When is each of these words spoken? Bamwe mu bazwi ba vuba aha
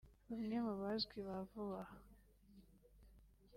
Bamwe 0.29 0.57
mu 0.65 0.73
bazwi 0.81 1.17
ba 1.27 1.37
vuba 1.49 1.79
aha 1.83 1.97